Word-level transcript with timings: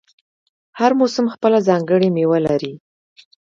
هر 0.79 0.91
موسم 0.99 1.25
خپله 1.33 1.57
ځانګړې 1.67 2.09
میوه 2.15 2.39
لري. 2.47 2.73